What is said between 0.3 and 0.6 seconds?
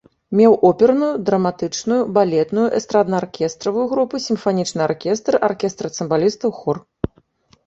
Меў